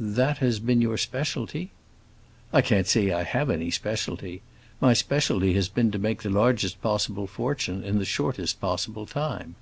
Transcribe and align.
"That 0.00 0.38
has 0.38 0.58
been 0.58 0.80
your 0.82 0.96
specialty?" 0.96 1.70
"I 2.52 2.62
can't 2.62 2.88
say 2.88 3.12
I 3.12 3.22
have 3.22 3.48
any 3.48 3.70
specialty. 3.70 4.42
My 4.80 4.92
specialty 4.92 5.52
has 5.52 5.68
been 5.68 5.92
to 5.92 6.00
make 6.00 6.22
the 6.24 6.30
largest 6.30 6.82
possible 6.82 7.28
fortune 7.28 7.84
in 7.84 8.00
the 8.00 8.04
shortest 8.04 8.60
possible 8.60 9.06
time." 9.06 9.54